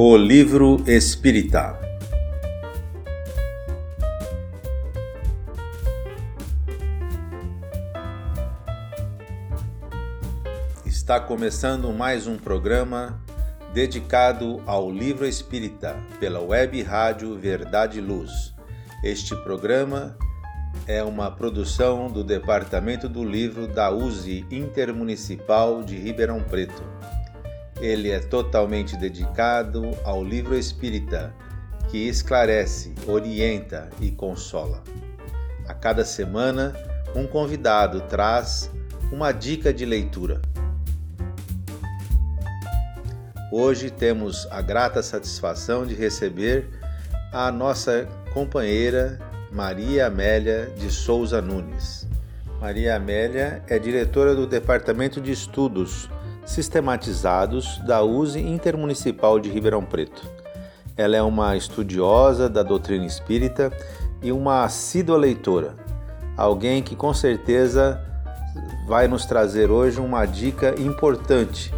O 0.00 0.16
Livro 0.16 0.80
Espírita 0.86 1.76
Está 10.86 11.18
começando 11.18 11.92
mais 11.92 12.28
um 12.28 12.38
programa 12.38 13.20
dedicado 13.74 14.62
ao 14.66 14.88
livro 14.88 15.26
espírita 15.26 15.96
pela 16.20 16.38
web 16.38 16.80
rádio 16.80 17.36
Verdade 17.36 18.00
Luz. 18.00 18.54
Este 19.02 19.34
programa 19.42 20.16
é 20.86 21.02
uma 21.02 21.28
produção 21.28 22.06
do 22.06 22.22
Departamento 22.22 23.08
do 23.08 23.24
Livro 23.24 23.66
da 23.66 23.90
USE 23.90 24.46
Intermunicipal 24.48 25.82
de 25.82 25.96
Ribeirão 25.96 26.40
Preto. 26.40 26.84
Ele 27.80 28.10
é 28.10 28.18
totalmente 28.18 28.96
dedicado 28.96 29.96
ao 30.04 30.24
livro 30.24 30.56
espírita, 30.56 31.32
que 31.88 32.08
esclarece, 32.08 32.92
orienta 33.06 33.88
e 34.00 34.10
consola. 34.10 34.82
A 35.66 35.72
cada 35.72 36.04
semana, 36.04 36.74
um 37.14 37.26
convidado 37.26 38.00
traz 38.02 38.70
uma 39.12 39.32
dica 39.32 39.72
de 39.72 39.86
leitura. 39.86 40.42
Hoje 43.50 43.90
temos 43.90 44.46
a 44.50 44.60
grata 44.60 45.02
satisfação 45.02 45.86
de 45.86 45.94
receber 45.94 46.68
a 47.32 47.50
nossa 47.50 48.06
companheira 48.34 49.18
Maria 49.50 50.06
Amélia 50.06 50.70
de 50.76 50.90
Souza 50.90 51.40
Nunes. 51.40 52.06
Maria 52.60 52.96
Amélia 52.96 53.62
é 53.68 53.78
diretora 53.78 54.34
do 54.34 54.46
Departamento 54.46 55.20
de 55.20 55.32
Estudos 55.32 56.10
Sistematizados 56.48 57.78
da 57.86 58.02
USE 58.02 58.40
Intermunicipal 58.40 59.38
de 59.38 59.50
Ribeirão 59.50 59.84
Preto. 59.84 60.26
Ela 60.96 61.14
é 61.14 61.22
uma 61.22 61.54
estudiosa 61.58 62.48
da 62.48 62.62
doutrina 62.62 63.04
espírita 63.04 63.70
e 64.22 64.32
uma 64.32 64.64
assídua 64.64 65.18
leitora, 65.18 65.76
alguém 66.38 66.82
que 66.82 66.96
com 66.96 67.12
certeza 67.12 68.02
vai 68.86 69.06
nos 69.06 69.26
trazer 69.26 69.70
hoje 69.70 70.00
uma 70.00 70.24
dica 70.24 70.74
importante 70.80 71.72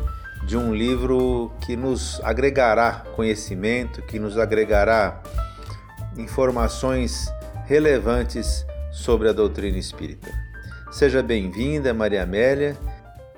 de 0.47 0.57
um 0.57 0.73
livro 0.73 1.51
que 1.67 1.75
nos 1.75 2.21
agregará 2.23 3.05
conhecimento, 3.17 4.01
que 4.03 4.21
nos 4.21 4.39
agregará 4.39 5.21
informações 6.17 7.29
relevantes 7.67 8.65
sobre 8.93 9.29
a 9.29 9.33
doutrina 9.33 9.79
espírita. 9.79 10.31
Seja 10.93 11.25
bem-vinda, 11.25 11.93
Maria 11.93 12.23
Amélia, 12.23 12.77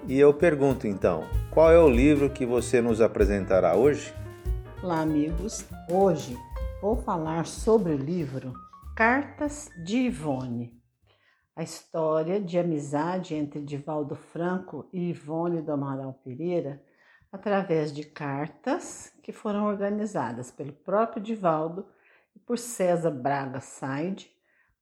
e 0.08 0.19
eu 0.19 0.34
pergunto 0.34 0.86
então, 0.86 1.25
qual 1.50 1.70
é 1.70 1.78
o 1.78 1.89
livro 1.89 2.28
que 2.31 2.45
você 2.45 2.81
nos 2.81 3.00
apresentará 3.00 3.77
hoje? 3.77 4.12
Olá, 4.83 5.00
amigos. 5.00 5.64
Hoje 5.89 6.36
vou 6.81 6.97
falar 6.97 7.47
sobre 7.47 7.92
o 7.92 7.97
livro 7.97 8.53
Cartas 8.97 9.70
de 9.84 9.98
Ivone. 9.98 10.77
A 11.55 11.62
história 11.62 12.41
de 12.41 12.59
amizade 12.59 13.34
entre 13.34 13.61
Divaldo 13.62 14.17
Franco 14.17 14.89
e 14.92 15.11
Ivone 15.11 15.62
do 15.62 15.70
Amaral 15.70 16.14
Pereira 16.25 16.83
através 17.31 17.92
de 17.92 18.03
cartas 18.05 19.12
que 19.22 19.33
foram 19.33 19.66
organizadas 19.66 20.50
pelo 20.50 20.72
próprio 20.72 21.22
Divaldo 21.22 21.87
e 22.34 22.41
por 22.41 22.59
César 22.59 23.11
Braga 23.11 23.61
Said, 23.61 24.27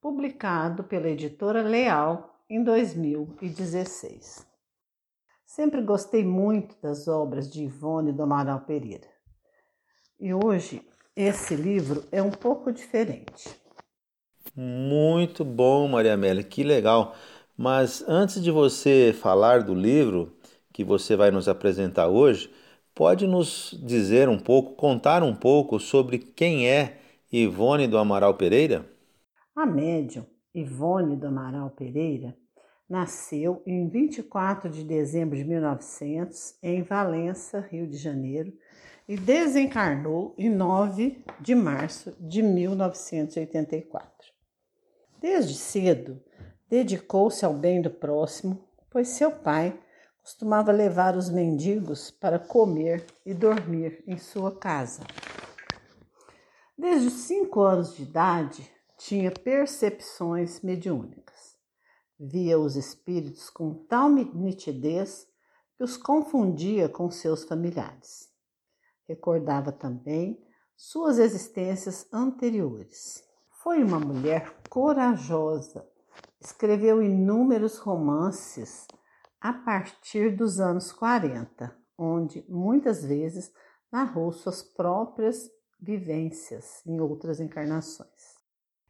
publicado 0.00 0.82
pela 0.84 1.08
editora 1.08 1.62
Leal 1.62 2.40
em 2.48 2.64
2016. 2.64 4.49
Sempre 5.50 5.82
gostei 5.82 6.24
muito 6.24 6.76
das 6.80 7.08
obras 7.08 7.50
de 7.50 7.64
Ivone 7.64 8.12
do 8.12 8.22
Amaral 8.22 8.60
Pereira. 8.60 9.08
E 10.20 10.33
hoje 10.33 10.80
esse 11.16 11.56
livro 11.56 12.05
é 12.12 12.22
um 12.22 12.30
pouco 12.30 12.70
diferente. 12.72 13.50
Muito 14.55 15.44
bom, 15.44 15.89
Maria 15.89 16.14
Amélia, 16.14 16.44
que 16.44 16.62
legal. 16.62 17.16
Mas 17.56 18.00
antes 18.06 18.40
de 18.40 18.48
você 18.52 19.12
falar 19.12 19.64
do 19.64 19.74
livro, 19.74 20.33
que 20.72 20.84
você 20.84 21.16
vai 21.16 21.33
nos 21.33 21.48
apresentar 21.48 22.06
hoje, 22.06 22.48
pode 22.94 23.27
nos 23.27 23.77
dizer 23.83 24.28
um 24.28 24.39
pouco, 24.39 24.77
contar 24.77 25.24
um 25.24 25.34
pouco 25.34 25.80
sobre 25.80 26.18
quem 26.18 26.68
é 26.68 27.00
Ivone 27.33 27.89
do 27.89 27.98
Amaral 27.98 28.34
Pereira? 28.34 28.89
A 29.56 29.66
médium 29.66 30.24
Ivone 30.55 31.16
do 31.16 31.27
Amaral 31.27 31.70
Pereira 31.70 32.36
nasceu 32.90 33.62
em 33.64 33.89
24 33.89 34.68
de 34.68 34.83
dezembro 34.83 35.36
de 35.36 35.45
1900 35.45 36.56
em 36.61 36.83
Valença, 36.83 37.61
Rio 37.61 37.86
de 37.86 37.96
Janeiro, 37.96 38.52
e 39.08 39.17
desencarnou 39.17 40.34
em 40.36 40.51
9 40.51 41.24
de 41.40 41.55
março 41.55 42.17
de 42.18 42.42
1984. 42.42 44.11
Desde 45.20 45.55
cedo, 45.55 46.20
dedicou-se 46.68 47.45
ao 47.45 47.55
bem 47.55 47.80
do 47.80 47.90
próximo, 47.90 48.68
pois 48.90 49.08
seu 49.08 49.30
pai 49.30 49.78
costumava 50.22 50.72
levar 50.72 51.17
os 51.17 51.30
mendigos 51.30 52.11
para 52.11 52.39
comer 52.39 53.07
e 53.24 53.33
dormir 53.33 54.02
em 54.07 54.18
sua 54.18 54.57
casa. 54.57 55.02
Desde 56.77 57.11
cinco 57.11 57.61
anos 57.61 57.95
de 57.95 58.02
idade, 58.02 58.68
tinha 58.96 59.30
percepções 59.30 60.61
mediúnicas. 60.61 61.59
Via 62.23 62.58
os 62.58 62.77
espíritos 62.77 63.48
com 63.48 63.73
tal 63.73 64.11
nitidez 64.11 65.27
que 65.75 65.83
os 65.83 65.97
confundia 65.97 66.86
com 66.86 67.11
seus 67.11 67.45
familiares. 67.45 68.29
Recordava 69.08 69.73
também 69.73 70.39
suas 70.77 71.19
existências 71.19 72.07
anteriores. 72.13 73.25
Foi 73.63 73.83
uma 73.83 73.98
mulher 73.98 74.55
corajosa. 74.69 75.89
Escreveu 76.39 77.03
inúmeros 77.03 77.79
romances 77.79 78.87
a 79.41 79.55
partir 79.55 80.37
dos 80.37 80.61
anos 80.61 80.92
40, 80.92 81.75
onde 81.97 82.45
muitas 82.47 83.02
vezes 83.02 83.51
narrou 83.91 84.31
suas 84.31 84.63
próprias 84.63 85.51
vivências 85.81 86.83
em 86.85 87.01
outras 87.01 87.41
encarnações. 87.41 88.37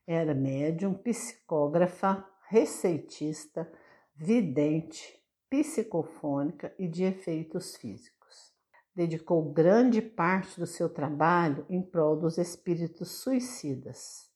Era 0.04 0.34
médium, 0.34 0.94
psicógrafa, 0.94 2.26
receitista, 2.50 3.70
vidente, 4.12 5.24
psicofônica 5.48 6.74
e 6.76 6.88
de 6.88 7.04
efeitos 7.04 7.76
físicos. 7.76 8.52
Dedicou 8.92 9.52
grande 9.52 10.02
parte 10.02 10.58
do 10.58 10.66
seu 10.66 10.88
trabalho 10.88 11.64
em 11.70 11.80
prol 11.80 12.16
dos 12.16 12.38
espíritos 12.38 13.08
suicidas. 13.22 14.28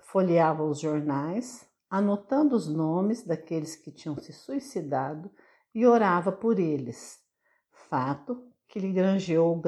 Folheava 0.00 0.64
os 0.64 0.80
jornais, 0.80 1.68
anotando 1.90 2.56
os 2.56 2.66
nomes 2.66 3.22
daqueles 3.22 3.76
que 3.76 3.92
tinham 3.92 4.16
se 4.16 4.32
suicidado 4.32 5.30
e 5.74 5.84
orava 5.84 6.32
por 6.32 6.58
eles, 6.58 7.20
fato 7.90 8.50
que 8.66 8.80
lhe 8.80 8.90
granjeou 8.90 9.60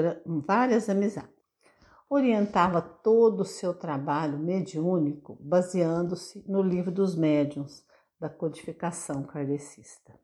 várias 0.47 0.88
amizades. 0.88 1.34
Orientava 2.14 2.80
todo 2.80 3.41
o 3.41 3.44
seu 3.44 3.75
trabalho 3.75 4.38
mediúnico 4.38 5.36
baseando-se 5.41 6.44
no 6.48 6.62
livro 6.62 6.92
dos 6.92 7.16
médiuns 7.16 7.84
da 8.20 8.28
codificação 8.28 9.25
kardecista. 9.25 10.14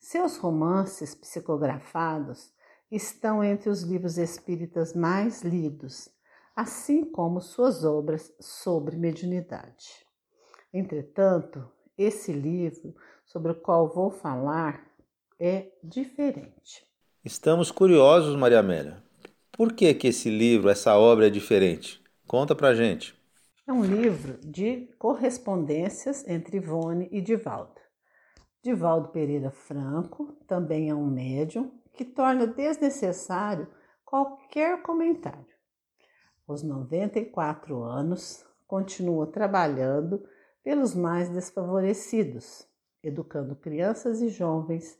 Seus 0.00 0.38
romances 0.38 1.14
psicografados 1.14 2.50
estão 2.90 3.44
entre 3.44 3.68
os 3.68 3.82
livros 3.82 4.16
espíritas 4.16 4.94
mais 4.94 5.42
lidos, 5.42 6.08
assim 6.56 7.04
como 7.04 7.42
suas 7.42 7.84
obras 7.84 8.34
sobre 8.40 8.96
mediunidade. 8.96 10.02
Entretanto, 10.72 11.70
esse 11.98 12.32
livro 12.32 12.94
sobre 13.26 13.52
o 13.52 13.60
qual 13.60 13.86
vou 13.86 14.10
falar 14.10 14.82
é 15.38 15.72
diferente. 15.84 16.86
Estamos 17.22 17.70
curiosos, 17.70 18.34
Maria 18.34 18.60
Amélia. 18.60 19.05
Por 19.56 19.72
que, 19.72 19.94
que 19.94 20.08
esse 20.08 20.28
livro, 20.28 20.68
essa 20.68 20.98
obra 20.98 21.28
é 21.28 21.30
diferente? 21.30 22.04
Conta 22.26 22.54
pra 22.54 22.74
gente. 22.74 23.14
É 23.66 23.72
um 23.72 23.82
livro 23.82 24.38
de 24.44 24.86
correspondências 24.98 26.28
entre 26.28 26.58
Ivone 26.58 27.08
e 27.10 27.22
Divaldo. 27.22 27.80
Divaldo 28.62 29.08
Pereira 29.08 29.50
Franco 29.50 30.36
também 30.46 30.90
é 30.90 30.94
um 30.94 31.06
médium 31.06 31.72
que 31.94 32.04
torna 32.04 32.46
desnecessário 32.46 33.66
qualquer 34.04 34.82
comentário. 34.82 35.46
Aos 36.46 36.62
94 36.62 37.82
anos, 37.82 38.44
continua 38.66 39.26
trabalhando 39.26 40.22
pelos 40.62 40.94
mais 40.94 41.30
desfavorecidos, 41.30 42.68
educando 43.02 43.56
crianças 43.56 44.20
e 44.20 44.28
jovens, 44.28 44.98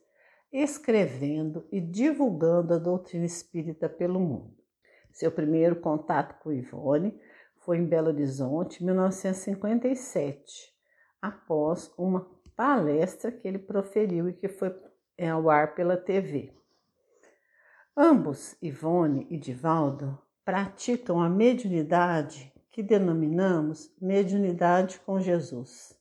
escrevendo 0.52 1.66
e 1.70 1.81
divulgando 1.81 2.75
a 2.75 2.78
doutrina 2.78 3.25
espírita 3.25 3.88
pelo 3.88 4.20
mundo. 4.20 4.56
Seu 5.12 5.31
primeiro 5.32 5.76
contato 5.76 6.38
com 6.40 6.52
Ivone 6.52 7.19
foi 7.58 7.78
em 7.78 7.87
Belo 7.87 8.08
Horizonte, 8.08 8.82
em 8.82 8.87
1957, 8.87 10.72
após 11.20 11.93
uma 11.98 12.31
palestra 12.54 13.32
que 13.32 13.46
ele 13.46 13.58
proferiu 13.58 14.28
e 14.28 14.32
que 14.32 14.48
foi 14.48 14.75
ao 15.31 15.50
ar 15.50 15.75
pela 15.75 15.96
TV. 15.96 16.52
Ambos, 17.96 18.56
Ivone 18.60 19.26
e 19.31 19.38
Divaldo, 19.38 20.19
praticam 20.44 21.20
a 21.20 21.28
mediunidade 21.28 22.52
que 22.70 22.82
denominamos 22.82 23.90
mediunidade 24.00 25.00
com 25.00 25.19
Jesus, 25.19 25.99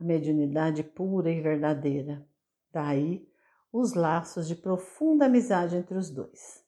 a 0.00 0.04
mediunidade 0.04 0.82
pura 0.82 1.30
e 1.30 1.40
verdadeira. 1.40 2.26
Daí 2.72 3.30
os 3.72 3.94
laços 3.94 4.46
de 4.46 4.54
profunda 4.54 5.26
amizade 5.26 5.76
entre 5.76 5.96
os 5.96 6.10
dois. 6.10 6.62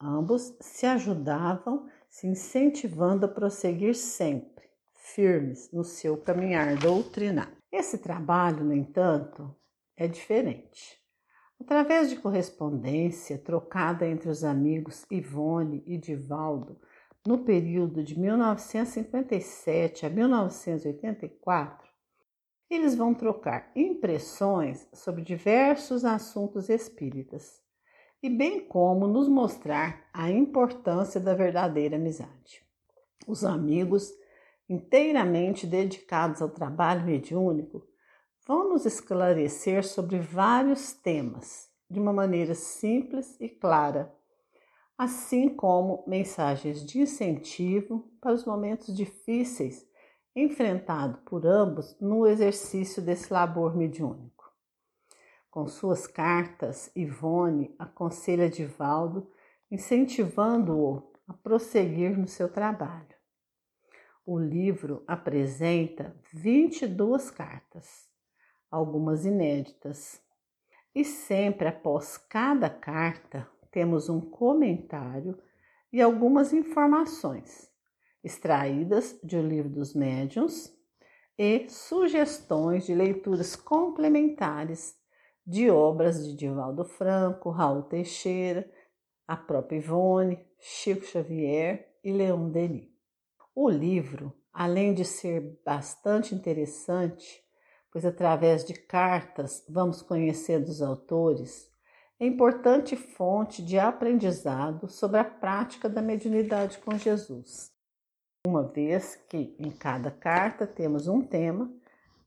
Ambos 0.00 0.56
se 0.60 0.84
ajudavam, 0.84 1.88
se 2.10 2.26
incentivando 2.26 3.26
a 3.26 3.28
prosseguir 3.28 3.94
sempre, 3.94 4.68
firmes 4.94 5.70
no 5.72 5.84
seu 5.84 6.16
caminhar 6.16 6.76
doutrinário. 6.76 7.56
Esse 7.70 7.98
trabalho, 7.98 8.64
no 8.64 8.72
entanto, 8.72 9.54
é 9.96 10.08
diferente. 10.08 11.00
Através 11.60 12.10
de 12.10 12.16
correspondência 12.16 13.38
trocada 13.38 14.04
entre 14.04 14.28
os 14.28 14.42
amigos 14.42 15.06
Ivone 15.08 15.84
e 15.86 15.96
Divaldo 15.96 16.80
no 17.24 17.44
período 17.44 18.02
de 18.02 18.18
1957 18.18 20.04
a 20.04 20.10
1984, 20.10 21.91
eles 22.74 22.94
vão 22.94 23.12
trocar 23.12 23.70
impressões 23.76 24.88
sobre 24.94 25.22
diversos 25.22 26.06
assuntos 26.06 26.70
espíritas 26.70 27.60
e 28.22 28.30
bem 28.30 28.66
como 28.66 29.06
nos 29.06 29.28
mostrar 29.28 30.08
a 30.10 30.30
importância 30.30 31.20
da 31.20 31.34
verdadeira 31.34 31.96
amizade. 31.96 32.64
Os 33.26 33.44
amigos, 33.44 34.10
inteiramente 34.68 35.66
dedicados 35.66 36.40
ao 36.40 36.48
trabalho 36.48 37.04
mediúnico, 37.04 37.86
vão 38.46 38.70
nos 38.70 38.86
esclarecer 38.86 39.84
sobre 39.84 40.18
vários 40.18 40.92
temas 40.92 41.68
de 41.90 42.00
uma 42.00 42.12
maneira 42.12 42.54
simples 42.54 43.38
e 43.38 43.50
clara, 43.50 44.10
assim 44.96 45.50
como 45.50 46.04
mensagens 46.06 46.82
de 46.86 47.00
incentivo 47.00 48.10
para 48.18 48.32
os 48.32 48.46
momentos 48.46 48.96
difíceis 48.96 49.86
enfrentados 50.34 51.20
por 51.24 51.46
ambos 51.46 51.96
no 52.00 52.26
exercício 52.26 53.02
desse 53.02 53.32
labor 53.32 53.76
mediúnico. 53.76 54.50
Com 55.50 55.66
suas 55.66 56.06
cartas, 56.06 56.90
Ivone 56.96 57.74
aconselha 57.78 58.48
Divaldo, 58.48 59.30
incentivando-o 59.70 61.12
a 61.28 61.34
prosseguir 61.34 62.16
no 62.16 62.26
seu 62.26 62.48
trabalho. 62.48 63.14
O 64.24 64.38
livro 64.38 65.02
apresenta 65.06 66.16
22 66.32 67.30
cartas 67.30 68.12
algumas 68.72 69.26
inéditas. 69.26 70.22
E 70.94 71.04
sempre 71.04 71.68
após 71.68 72.16
cada 72.16 72.70
carta, 72.70 73.48
temos 73.70 74.08
um 74.08 74.20
comentário 74.20 75.38
e 75.92 76.00
algumas 76.00 76.52
informações 76.52 77.71
extraídas 78.22 79.18
de 79.22 79.36
O 79.36 79.42
Livro 79.42 79.70
dos 79.70 79.94
Médiuns 79.94 80.72
e 81.38 81.68
sugestões 81.68 82.86
de 82.86 82.94
leituras 82.94 83.56
complementares 83.56 84.94
de 85.46 85.70
obras 85.70 86.24
de 86.24 86.36
Divaldo 86.36 86.84
Franco, 86.84 87.50
Raul 87.50 87.82
Teixeira, 87.82 88.70
a 89.26 89.36
própria 89.36 89.78
Ivone, 89.78 90.38
Chico 90.58 91.04
Xavier 91.04 91.96
e 92.04 92.12
Leon 92.12 92.50
Denis. 92.50 92.88
O 93.54 93.68
livro, 93.68 94.32
além 94.52 94.94
de 94.94 95.04
ser 95.04 95.60
bastante 95.64 96.34
interessante, 96.34 97.42
pois 97.90 98.04
através 98.04 98.64
de 98.64 98.74
cartas 98.74 99.64
vamos 99.68 100.00
conhecer 100.00 100.60
dos 100.60 100.80
autores, 100.80 101.70
é 102.18 102.26
importante 102.26 102.94
fonte 102.94 103.62
de 103.62 103.78
aprendizado 103.78 104.88
sobre 104.88 105.18
a 105.18 105.24
prática 105.24 105.88
da 105.88 106.00
mediunidade 106.00 106.78
com 106.78 106.96
Jesus. 106.96 107.72
Uma 108.44 108.64
vez 108.64 109.14
que 109.28 109.54
em 109.56 109.70
cada 109.70 110.10
carta 110.10 110.66
temos 110.66 111.06
um 111.06 111.22
tema 111.22 111.72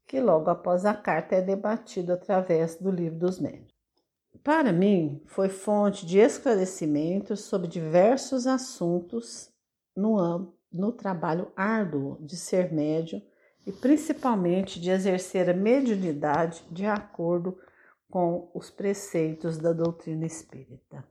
que 0.07 0.17
logo 0.21 0.49
após 0.49 0.85
a 0.85 0.93
carta 0.93 1.35
é 1.35 1.41
debatido 1.41 2.13
através 2.13 2.77
do 2.77 2.89
livro 2.89 3.19
dos 3.19 3.37
médiuns. 3.37 3.75
Para 4.41 4.71
mim, 4.71 5.21
foi 5.25 5.49
fonte 5.49 6.05
de 6.05 6.17
esclarecimentos 6.17 7.41
sobre 7.41 7.67
diversos 7.67 8.47
assuntos 8.47 9.51
no, 9.93 10.53
no 10.71 10.93
trabalho 10.93 11.51
árduo 11.53 12.17
de 12.21 12.37
ser 12.37 12.71
médium 12.71 13.21
e 13.67 13.73
principalmente 13.73 14.79
de 14.79 14.91
exercer 14.91 15.49
a 15.49 15.53
mediunidade 15.53 16.63
de 16.71 16.85
acordo 16.85 17.59
com 18.09 18.49
os 18.53 18.69
preceitos 18.69 19.57
da 19.57 19.73
doutrina 19.73 20.25
espírita. 20.25 21.03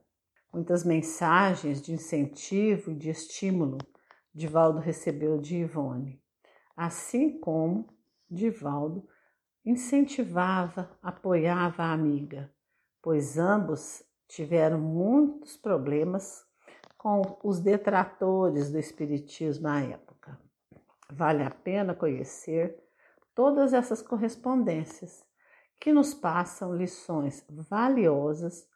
Muitas 0.51 0.83
mensagens 0.83 1.79
de 1.79 1.93
incentivo 1.93 2.89
e 2.89 2.95
de 2.95 3.11
estímulo 3.11 3.77
Divaldo 4.35 4.79
recebeu 4.79 5.39
de 5.39 5.55
Ivone, 5.55 6.21
assim 6.75 7.39
como 7.39 7.87
Divaldo 8.29 9.07
incentivava, 9.63 10.91
apoiava 11.01 11.83
a 11.83 11.93
amiga, 11.93 12.53
pois 13.01 13.37
ambos 13.37 14.03
tiveram 14.27 14.77
muitos 14.77 15.55
problemas 15.55 16.45
com 16.97 17.21
os 17.45 17.61
detratores 17.61 18.69
do 18.69 18.77
espiritismo 18.77 19.69
à 19.69 19.79
época. 19.79 20.37
Vale 21.09 21.41
a 21.41 21.51
pena 21.51 21.95
conhecer 21.95 22.77
todas 23.33 23.71
essas 23.71 24.01
correspondências 24.01 25.25
que 25.79 25.93
nos 25.93 26.13
passam 26.13 26.75
lições 26.75 27.45
valiosas, 27.49 28.67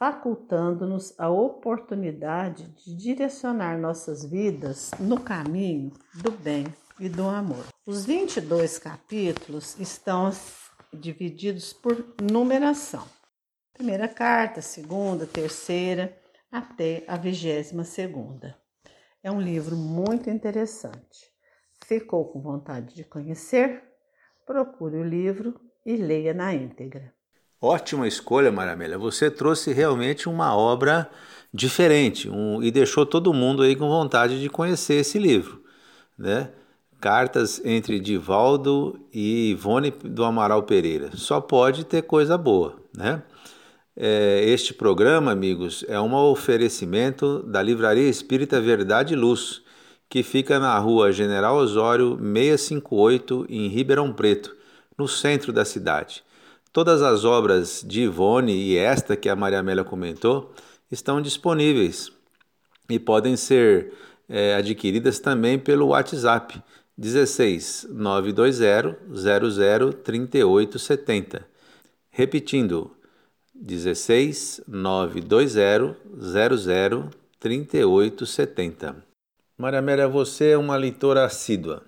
facultando-nos 0.00 1.12
a 1.20 1.28
oportunidade 1.28 2.66
de 2.68 2.94
direcionar 2.94 3.78
nossas 3.78 4.24
vidas 4.24 4.90
no 4.98 5.20
caminho 5.20 5.92
do 6.14 6.30
bem 6.30 6.64
e 6.98 7.06
do 7.06 7.28
amor. 7.28 7.66
Os 7.84 8.06
22 8.06 8.78
capítulos 8.78 9.78
estão 9.78 10.30
divididos 10.90 11.74
por 11.74 12.14
numeração. 12.18 13.06
Primeira 13.74 14.08
carta, 14.08 14.62
segunda, 14.62 15.26
terceira, 15.26 16.18
até 16.50 17.04
a 17.06 17.18
vigésima 17.18 17.84
segunda. 17.84 18.56
É 19.22 19.30
um 19.30 19.40
livro 19.40 19.76
muito 19.76 20.30
interessante. 20.30 21.30
Ficou 21.84 22.32
com 22.32 22.40
vontade 22.40 22.94
de 22.94 23.04
conhecer? 23.04 23.84
Procure 24.46 24.96
o 24.96 25.04
livro 25.04 25.60
e 25.84 25.94
leia 25.94 26.32
na 26.32 26.54
íntegra. 26.54 27.19
Ótima 27.60 28.08
escolha, 28.08 28.50
Maramélia. 28.50 28.96
Você 28.96 29.30
trouxe 29.30 29.72
realmente 29.72 30.28
uma 30.28 30.56
obra 30.56 31.10
diferente 31.52 32.28
um, 32.28 32.62
e 32.62 32.70
deixou 32.70 33.04
todo 33.04 33.34
mundo 33.34 33.62
aí 33.62 33.76
com 33.76 33.88
vontade 33.88 34.40
de 34.40 34.48
conhecer 34.48 34.94
esse 34.94 35.18
livro, 35.18 35.62
né? 36.16 36.50
Cartas 36.98 37.60
entre 37.64 38.00
Divaldo 38.00 38.98
e 39.12 39.50
Ivone 39.50 39.90
do 39.90 40.24
Amaral 40.24 40.62
Pereira. 40.62 41.10
Só 41.14 41.40
pode 41.40 41.84
ter 41.84 42.02
coisa 42.02 42.38
boa, 42.38 42.76
né? 42.96 43.22
É, 43.94 44.42
este 44.46 44.72
programa, 44.72 45.30
amigos, 45.30 45.84
é 45.86 46.00
um 46.00 46.14
oferecimento 46.14 47.42
da 47.42 47.62
Livraria 47.62 48.08
Espírita 48.08 48.60
Verdade 48.60 49.12
e 49.12 49.16
Luz 49.16 49.62
que 50.08 50.22
fica 50.22 50.58
na 50.58 50.76
rua 50.78 51.12
General 51.12 51.56
Osório 51.56 52.18
658, 52.18 53.46
em 53.48 53.68
Ribeirão 53.68 54.12
Preto, 54.12 54.56
no 54.98 55.06
centro 55.06 55.52
da 55.52 55.64
cidade. 55.64 56.24
Todas 56.72 57.02
as 57.02 57.24
obras 57.24 57.84
de 57.84 58.02
Ivone 58.02 58.52
e 58.52 58.76
esta 58.76 59.16
que 59.16 59.28
a 59.28 59.34
Maria 59.34 59.58
Amélia 59.58 59.82
comentou 59.82 60.52
estão 60.90 61.20
disponíveis 61.20 62.12
e 62.88 62.96
podem 62.96 63.36
ser 63.36 63.92
é, 64.28 64.54
adquiridas 64.54 65.18
também 65.18 65.58
pelo 65.58 65.88
WhatsApp 65.88 66.62
16 66.96 67.88
920 67.90 68.96
00 69.12 69.92
3870. 69.94 71.44
Repetindo, 72.08 72.92
16 73.52 74.62
920 74.68 75.96
00 76.20 77.10
3870. 77.40 78.96
Maria 79.58 79.78
Amélia, 79.80 80.06
você 80.06 80.50
é 80.50 80.56
uma 80.56 80.76
leitora 80.76 81.24
assídua. 81.24 81.82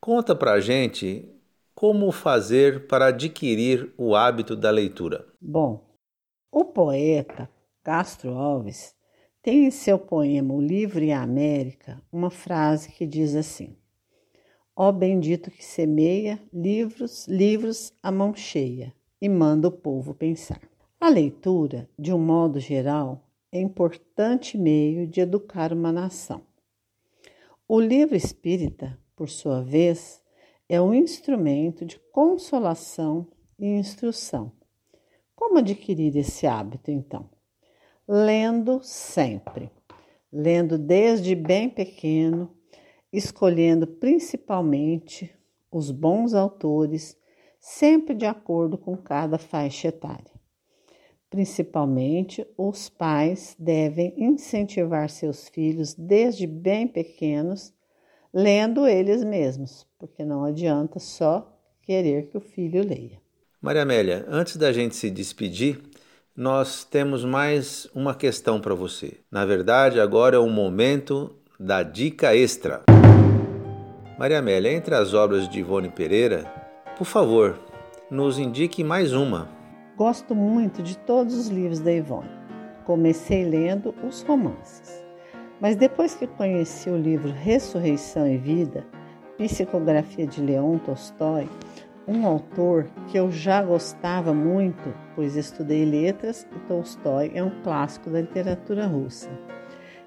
Conta 0.00 0.34
pra 0.34 0.60
gente 0.60 1.28
como 1.78 2.10
fazer 2.10 2.88
para 2.88 3.06
adquirir 3.06 3.94
o 3.96 4.16
hábito 4.16 4.56
da 4.56 4.68
leitura. 4.68 5.24
Bom, 5.40 5.80
o 6.50 6.64
poeta 6.64 7.48
Castro 7.84 8.32
Alves 8.32 8.96
tem 9.40 9.66
em 9.66 9.70
seu 9.70 9.96
poema 9.96 10.52
O 10.52 10.60
Livro 10.60 11.04
e 11.04 11.12
a 11.12 11.22
América 11.22 12.02
uma 12.10 12.30
frase 12.30 12.90
que 12.90 13.06
diz 13.06 13.36
assim: 13.36 13.76
Ó 14.74 14.90
bendito 14.90 15.52
que 15.52 15.64
semeia 15.64 16.42
livros, 16.52 17.28
livros 17.28 17.92
a 18.02 18.10
mão 18.10 18.34
cheia 18.34 18.92
e 19.22 19.28
manda 19.28 19.68
o 19.68 19.70
povo 19.70 20.12
pensar. 20.12 20.60
A 21.00 21.08
leitura, 21.08 21.88
de 21.96 22.12
um 22.12 22.18
modo 22.18 22.58
geral, 22.58 23.22
é 23.52 23.60
importante 23.60 24.58
meio 24.58 25.06
de 25.06 25.20
educar 25.20 25.72
uma 25.72 25.92
nação. 25.92 26.42
O 27.68 27.78
livro 27.78 28.16
espírita, 28.16 28.98
por 29.14 29.28
sua 29.28 29.62
vez, 29.62 30.20
é 30.68 30.80
um 30.80 30.92
instrumento 30.92 31.84
de 31.84 31.98
consolação 32.12 33.26
e 33.58 33.66
instrução. 33.66 34.52
Como 35.34 35.58
adquirir 35.58 36.16
esse 36.16 36.46
hábito, 36.46 36.90
então? 36.90 37.28
lendo 38.08 38.80
sempre, 38.82 39.70
lendo 40.32 40.78
desde 40.78 41.34
bem 41.34 41.68
pequeno, 41.68 42.50
escolhendo 43.12 43.86
principalmente 43.86 45.30
os 45.70 45.90
bons 45.90 46.32
autores, 46.32 47.18
sempre 47.60 48.14
de 48.14 48.24
acordo 48.24 48.78
com 48.78 48.96
cada 48.96 49.36
faixa 49.36 49.88
etária. 49.88 50.38
Principalmente, 51.28 52.46
os 52.56 52.88
pais 52.88 53.54
devem 53.58 54.14
incentivar 54.16 55.10
seus 55.10 55.46
filhos 55.50 55.92
desde 55.94 56.46
bem 56.46 56.88
pequenos, 56.88 57.74
lendo 58.32 58.86
eles 58.86 59.22
mesmos, 59.22 59.86
porque 59.98 60.24
não 60.24 60.44
adianta 60.44 60.98
só 60.98 61.58
querer 61.82 62.28
que 62.28 62.36
o 62.36 62.40
filho 62.40 62.86
leia. 62.86 63.20
Maria 63.60 63.82
Amélia, 63.82 64.24
antes 64.28 64.56
da 64.56 64.72
gente 64.72 64.94
se 64.94 65.10
despedir, 65.10 65.80
nós 66.36 66.84
temos 66.84 67.24
mais 67.24 67.88
uma 67.92 68.14
questão 68.14 68.60
para 68.60 68.74
você. 68.74 69.18
Na 69.30 69.44
verdade, 69.44 69.98
agora 69.98 70.36
é 70.36 70.38
o 70.38 70.48
momento 70.48 71.34
da 71.58 71.82
dica 71.82 72.36
extra. 72.36 72.84
Maria 74.16 74.38
Amélia, 74.38 74.72
entre 74.72 74.94
as 74.94 75.14
obras 75.14 75.48
de 75.48 75.58
Ivone 75.58 75.88
Pereira, 75.88 76.44
por 76.96 77.04
favor, 77.04 77.58
nos 78.08 78.38
indique 78.38 78.84
mais 78.84 79.12
uma. 79.12 79.48
Gosto 79.96 80.34
muito 80.34 80.82
de 80.82 80.96
todos 80.98 81.34
os 81.34 81.48
livros 81.48 81.80
da 81.80 81.92
Ivone. 81.92 82.30
Comecei 82.84 83.44
lendo 83.44 83.92
os 84.06 84.22
romances, 84.22 85.04
mas 85.60 85.74
depois 85.74 86.14
que 86.14 86.26
conheci 86.26 86.88
o 86.88 86.96
livro 86.96 87.32
Ressurreição 87.32 88.26
e 88.28 88.38
Vida, 88.38 88.86
Psicografia 89.38 90.26
de 90.26 90.42
Leon 90.42 90.78
Tolstói, 90.78 91.48
um 92.08 92.26
autor 92.26 92.88
que 93.06 93.16
eu 93.16 93.30
já 93.30 93.62
gostava 93.62 94.34
muito, 94.34 94.92
pois 95.14 95.36
estudei 95.36 95.84
letras 95.84 96.44
e 96.56 96.58
Tolstói 96.66 97.30
é 97.32 97.44
um 97.44 97.62
clássico 97.62 98.10
da 98.10 98.20
literatura 98.20 98.84
russa. 98.88 99.30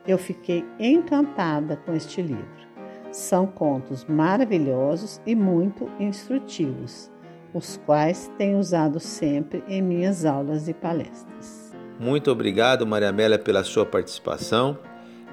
Eu 0.05 0.17
fiquei 0.17 0.65
encantada 0.77 1.77
com 1.77 1.93
este 1.93 2.21
livro. 2.21 2.67
São 3.09 3.47
contos 3.47 4.03
maravilhosos 4.03 5.21
e 5.25 5.33
muito 5.33 5.89
instrutivos, 5.97 7.09
os 7.53 7.77
quais 7.85 8.29
tenho 8.38 8.59
usado 8.59 9.00
sempre 9.00 9.63
em 9.65 9.81
minhas 9.81 10.25
aulas 10.25 10.67
e 10.67 10.73
palestras. 10.73 11.73
Muito 11.97 12.29
obrigado, 12.29 12.85
Maria 12.85 13.09
Amélia, 13.09 13.39
pela 13.39 13.63
sua 13.63 13.85
participação 13.85 14.77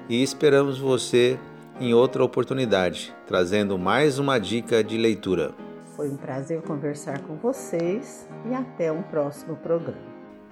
e 0.07 0.23
esperamos 0.23 0.79
você 0.79 1.37
em 1.79 1.93
outra 1.93 2.23
oportunidade, 2.23 3.15
trazendo 3.25 3.77
mais 3.77 4.19
uma 4.19 4.37
dica 4.37 4.83
de 4.83 4.97
leitura. 4.97 5.51
Foi 5.95 6.09
um 6.09 6.17
prazer 6.17 6.61
conversar 6.61 7.21
com 7.21 7.35
vocês 7.37 8.27
e 8.49 8.53
até 8.53 8.91
um 8.91 9.01
próximo 9.01 9.55
programa. 9.55 9.97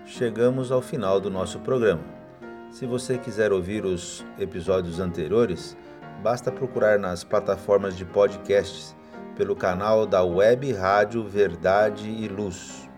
Chegamos 0.06 0.72
ao 0.72 0.82
final 0.82 1.20
do 1.20 1.30
nosso 1.30 1.60
programa. 1.60 2.04
Se 2.72 2.86
você 2.86 3.18
quiser 3.18 3.52
ouvir 3.52 3.84
os 3.84 4.26
episódios 4.40 5.00
anteriores, 5.00 5.76
basta 6.24 6.52
procurar 6.52 6.98
nas 6.98 7.24
plataformas 7.24 7.98
de 7.98 8.06
podcasts 8.06 8.96
pelo 9.36 9.56
canal 9.56 10.06
da 10.06 10.24
Web 10.24 10.72
Rádio 10.74 11.24
Verdade 11.24 12.10
e 12.10 12.28
Luz. 12.28 12.90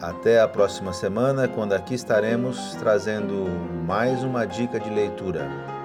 Até 0.00 0.40
a 0.40 0.48
próxima 0.48 0.92
semana, 0.92 1.48
quando 1.48 1.72
aqui 1.72 1.94
estaremos 1.94 2.74
trazendo 2.76 3.46
mais 3.86 4.22
uma 4.22 4.44
dica 4.44 4.78
de 4.78 4.90
leitura. 4.90 5.77